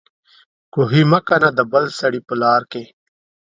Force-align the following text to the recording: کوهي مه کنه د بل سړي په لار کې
کوهي 0.73 1.03
مه 1.11 1.19
کنه 1.27 1.49
د 1.57 1.59
بل 1.71 1.85
سړي 1.99 2.19
په 2.27 2.33
لار 2.41 2.61
کې 2.71 2.83